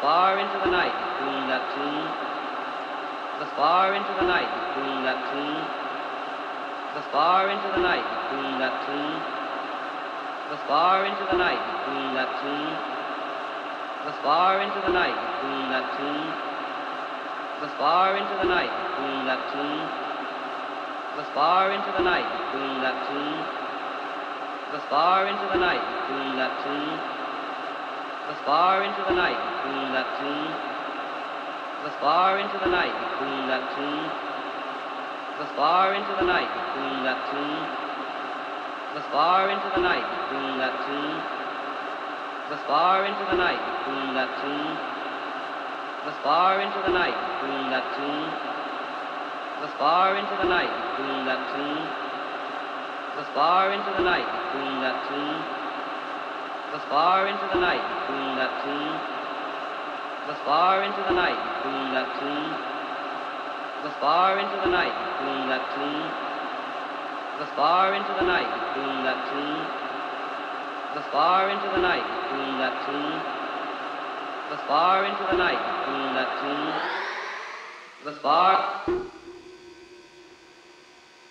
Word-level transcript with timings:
far 0.00 0.38
into 0.38 0.58
the 0.62 0.70
night, 0.70 0.94
croon 1.18 1.50
that 1.50 1.64
tune. 1.74 2.06
The 3.42 3.48
far 3.58 3.94
into 3.94 4.12
the 4.14 4.26
night, 4.26 4.50
croon 4.74 5.02
that 5.02 5.18
tune. 5.30 5.62
The 6.94 7.02
far 7.10 7.50
into 7.50 7.68
the 7.74 7.82
night, 7.82 8.06
croon 8.30 8.58
that 8.62 8.74
tune. 8.86 9.18
The 10.50 10.58
far 10.70 11.02
into 11.04 11.24
the 11.30 11.38
night, 11.38 11.62
croon 11.82 12.14
that 12.14 12.30
tune. 12.38 12.74
The 14.06 14.14
far 14.22 14.62
into 14.62 14.80
the 14.86 14.92
night, 14.94 15.18
croon 15.42 15.66
that 15.74 15.86
tune. 15.98 16.30
The 17.58 17.70
far 17.74 18.14
into 18.14 18.34
the 18.38 18.48
night, 18.48 18.74
croon 18.94 19.26
that 19.26 19.42
tune. 19.50 19.82
The 21.18 21.26
far 21.34 21.72
into 21.74 21.90
the 21.98 22.04
night, 22.06 22.30
croon 22.54 22.74
that 22.86 22.98
tune. 23.10 23.40
The 24.70 24.80
far 24.86 25.26
into 25.26 25.46
the 25.50 25.58
night, 25.58 25.82
croon 26.06 26.36
that 26.38 26.54
tune 26.62 27.17
the 28.28 28.36
far 28.44 28.84
into 28.84 29.02
the 29.08 29.16
night, 29.16 29.40
croon 29.64 29.88
that 29.96 30.20
tune. 30.20 30.52
The 31.80 31.92
far 31.96 32.36
into 32.36 32.60
the 32.60 32.68
night, 32.68 32.92
croon 33.16 33.48
that 33.48 33.64
tune. 33.72 34.04
The 35.40 35.48
far 35.56 35.96
into 35.96 36.12
the 36.20 36.28
night, 36.28 36.52
croon 36.76 37.08
that 37.08 37.20
tune. 37.32 37.64
The 38.92 39.04
far 39.08 39.48
into 39.48 39.68
the 39.72 39.80
night, 39.80 40.04
croon 40.28 40.60
that 40.60 40.76
tune. 40.84 41.16
The 42.52 42.60
far 42.68 43.08
into 43.08 43.24
the 43.32 43.36
night, 43.40 43.62
croon 43.88 44.12
that 44.12 44.30
tune. 44.44 44.76
The 46.04 46.12
far 46.20 46.60
into 46.60 46.80
the 46.84 46.92
night, 46.92 47.16
croon 47.40 47.64
that 47.72 47.86
tune. 47.96 48.28
The 49.64 49.72
far 49.80 50.20
into 50.20 50.36
the 50.36 50.48
night, 50.52 50.74
croon 51.00 51.24
that 51.24 51.42
tune. 51.56 51.80
The 53.16 53.24
far 53.32 53.72
into 53.72 53.90
the 53.96 54.04
night, 54.04 54.28
croon 54.52 54.84
that 54.84 55.08
tune 55.08 55.57
the 56.72 56.80
far 56.92 57.26
into 57.26 57.48
the 57.48 57.60
night, 57.60 57.80
croon 58.04 58.36
that 58.36 58.52
tune. 58.60 58.92
The 60.28 60.36
far 60.44 60.84
into 60.84 61.00
the 61.08 61.16
night, 61.16 61.40
croon 61.62 61.94
that 61.96 62.08
tune. 62.20 62.52
The 63.84 63.92
far 64.00 64.38
into 64.38 64.56
the 64.60 64.68
night, 64.68 64.92
croon 65.16 65.48
that 65.48 65.64
tune. 65.72 66.04
The 67.40 67.48
far 67.56 67.94
into 67.94 68.12
the 68.20 68.26
night, 68.26 68.52
croon 68.74 69.04
that 69.08 69.20
tune. 69.32 69.64
The 70.92 71.04
far 71.08 71.48
into 71.48 71.68
the 71.72 71.80
night, 71.80 72.08
croon 72.28 72.58
that 72.60 72.74
tune. 72.84 73.16
The 74.50 74.58
far 74.68 75.04
into 75.08 75.24
the 75.30 75.36
night, 75.40 75.62
croon 75.84 76.14
that 76.20 76.30
tune. 76.44 76.68
The 78.04 78.20
far, 78.20 78.84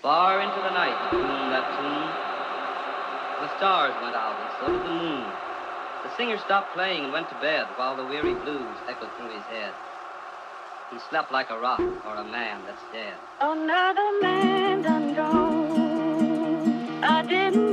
far 0.02 0.42
into 0.42 0.62
the 0.66 0.74
night, 0.74 1.12
tune. 1.12 1.47
The 3.40 3.56
stars 3.58 3.94
went 4.02 4.16
out, 4.16 4.36
and 4.42 4.50
so 4.60 4.74
did 4.74 4.82
the 4.84 4.96
moon. 4.96 5.26
The 6.04 6.10
singer 6.18 6.38
stopped 6.40 6.74
playing 6.74 7.04
and 7.04 7.14
went 7.14 7.30
to 7.30 7.36
bed 7.36 7.68
while 7.76 7.96
the 7.96 8.04
weary 8.04 8.34
blues 8.34 8.78
echoed 8.90 9.10
through 9.16 9.30
his 9.30 9.44
head. 9.44 9.74
He 10.92 10.98
slept 11.10 11.32
like 11.32 11.52
a 11.52 11.60
rock 11.60 11.80
or 11.80 12.16
a 12.16 12.24
man 12.24 12.62
that's 12.66 12.82
dead. 12.92 13.14
Another 13.40 14.22
man 14.22 14.82
done 14.82 15.14
gone. 15.14 17.04
I 17.04 17.22
didn't 17.22 17.67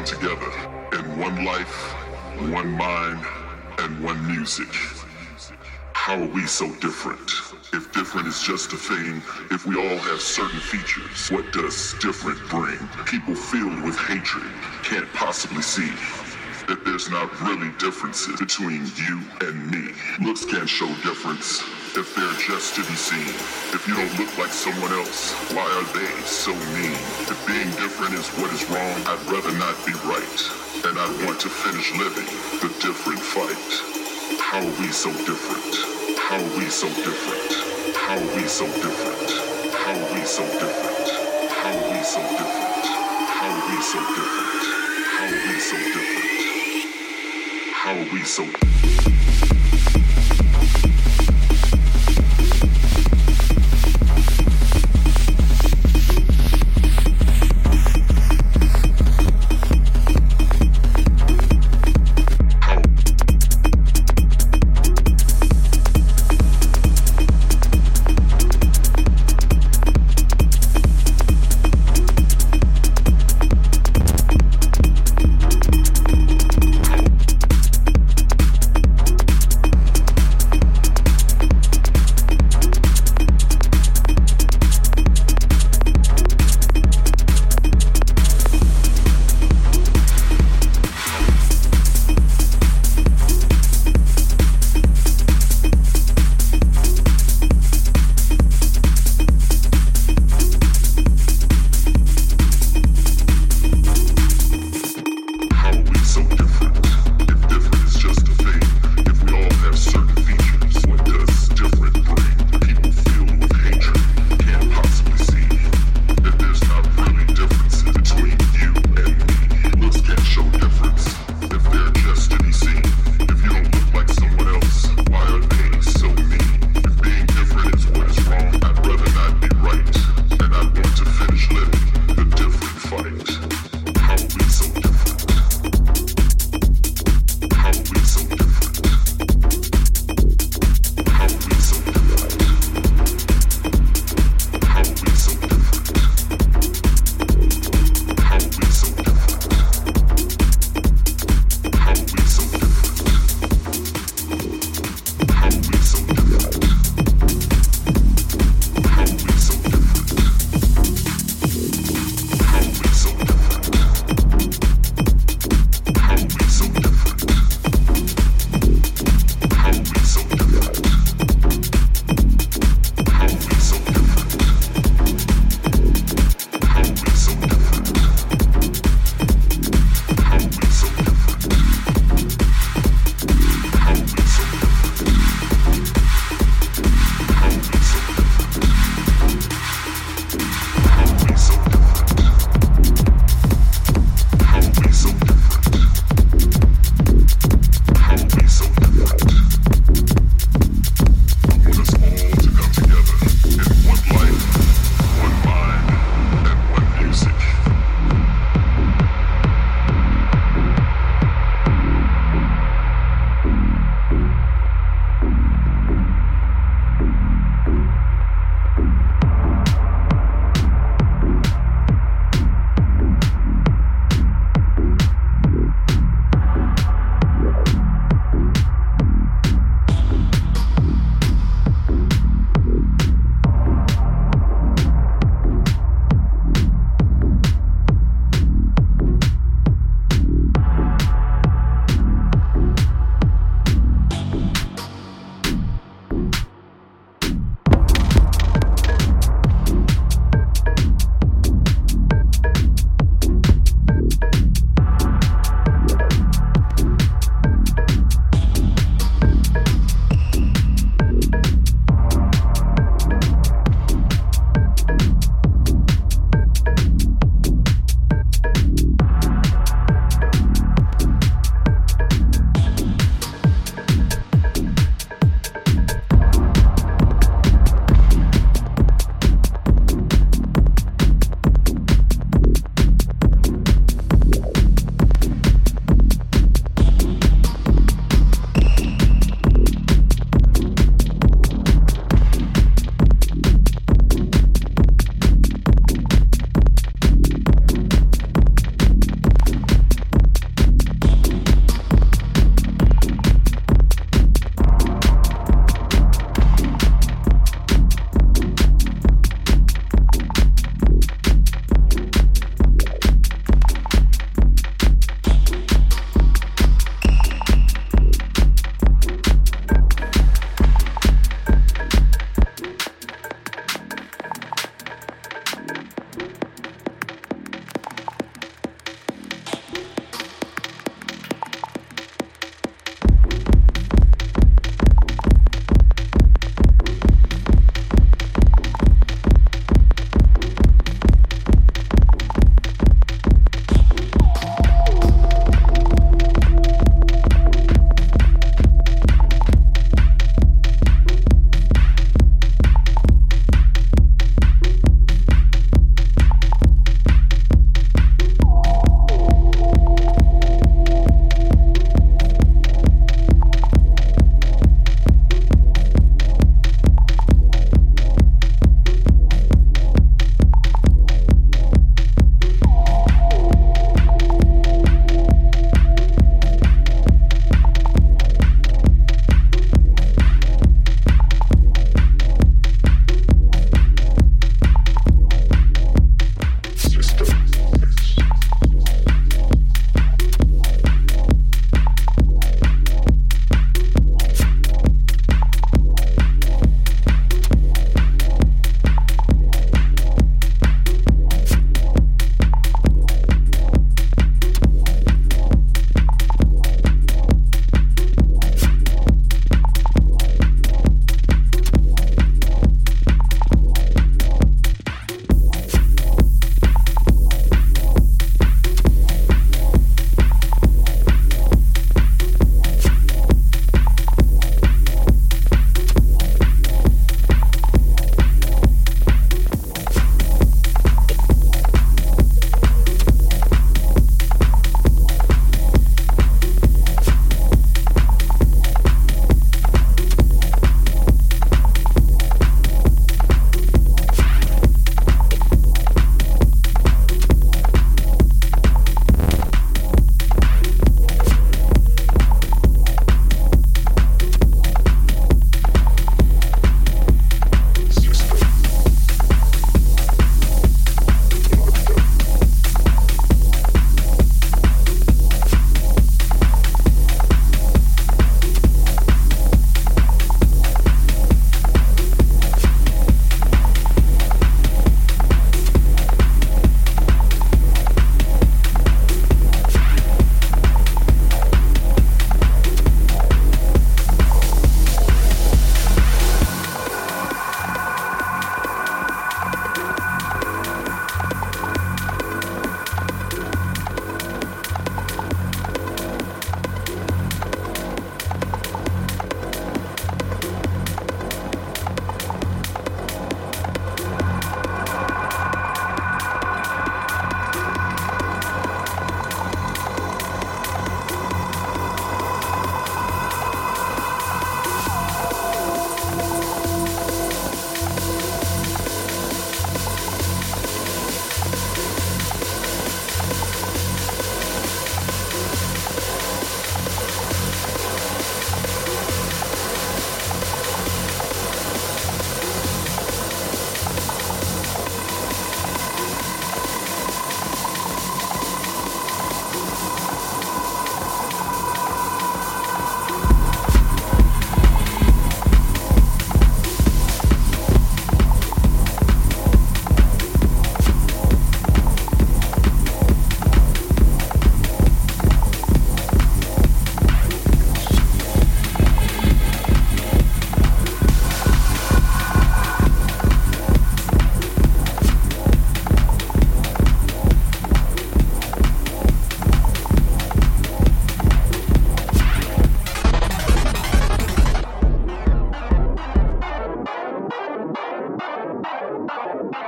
Come 0.00 0.18
together 0.18 0.52
in 0.98 1.18
one 1.18 1.44
life, 1.44 1.92
one 2.50 2.70
mind, 2.72 3.22
and 3.78 4.02
one 4.02 4.26
music. 4.26 4.68
How 5.92 6.14
are 6.14 6.26
we 6.26 6.46
so 6.46 6.74
different? 6.76 7.30
If 7.72 7.92
different 7.92 8.26
is 8.26 8.40
just 8.42 8.72
a 8.72 8.76
thing, 8.76 9.22
if 9.50 9.66
we 9.66 9.76
all 9.76 9.98
have 9.98 10.20
certain 10.20 10.60
features, 10.60 11.28
what 11.28 11.52
does 11.52 11.94
different 12.00 12.38
bring? 12.48 12.78
People 13.04 13.34
filled 13.34 13.82
with 13.82 13.98
hatred 13.98 14.50
can't 14.82 15.12
possibly 15.12 15.62
see 15.62 15.92
that 16.66 16.82
there's 16.84 17.10
not 17.10 17.28
really 17.42 17.70
differences 17.78 18.38
between 18.40 18.86
you 18.96 19.20
and 19.42 19.70
me. 19.70 19.92
Looks 20.24 20.44
can't 20.46 20.68
show 20.68 20.88
difference 21.02 21.79
if 21.96 22.14
they're 22.14 22.38
just 22.38 22.74
to 22.76 22.82
be 22.86 22.94
seen. 22.94 23.34
If 23.74 23.82
you 23.88 23.94
don't 23.94 24.14
look 24.18 24.30
like 24.38 24.52
someone 24.52 24.92
else, 24.92 25.32
why 25.50 25.66
are 25.66 25.88
they 25.90 26.12
so 26.22 26.54
mean? 26.76 26.94
If 27.26 27.38
being 27.46 27.70
different 27.82 28.14
is 28.14 28.28
what 28.38 28.52
is 28.52 28.62
wrong, 28.70 28.94
I'd 29.10 29.18
rather 29.26 29.50
not 29.58 29.74
be 29.82 29.94
right. 30.06 30.40
And 30.86 30.94
I 30.98 31.06
want 31.26 31.40
to 31.40 31.48
finish 31.48 31.90
living 31.98 32.30
the 32.62 32.70
different 32.78 33.18
fight. 33.18 33.70
How 34.38 34.62
are 34.62 34.76
we 34.78 34.92
so 34.94 35.10
different? 35.26 36.18
How 36.18 36.38
are 36.38 36.58
we 36.58 36.70
so 36.70 36.86
different? 37.02 37.96
How 37.96 38.18
are 38.18 38.36
we 38.36 38.46
so 38.46 38.66
different? 38.78 39.30
How 39.74 39.98
are 39.98 40.14
we 40.14 40.22
so 40.22 40.44
different? 40.46 41.10
How 41.50 41.74
are 41.74 41.90
we 41.90 42.02
so 42.06 42.20
different? 42.38 42.78
How 43.34 43.50
are 43.50 43.66
we 43.66 43.82
so 43.82 43.98
different? 43.98 44.62
How 45.10 45.26
are 45.26 45.42
we 45.42 45.58
so 45.58 45.76
different? 45.90 46.30
How 47.74 47.94
are 47.98 48.08
we 48.14 48.22
so 48.22 49.19